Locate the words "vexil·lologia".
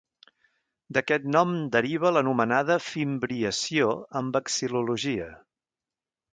4.41-5.33